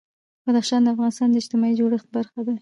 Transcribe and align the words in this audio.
بدخشان 0.45 0.81
د 0.83 0.87
افغانستان 0.93 1.27
د 1.31 1.35
اجتماعي 1.41 1.73
جوړښت 1.79 2.07
برخه 2.15 2.41
ده. 2.47 2.55